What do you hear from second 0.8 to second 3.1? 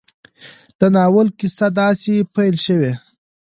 ناول کيسه داسې پيل شوې